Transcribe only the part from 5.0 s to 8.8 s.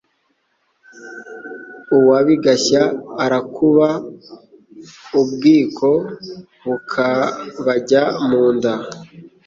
ubwiko bukabajya mu nda.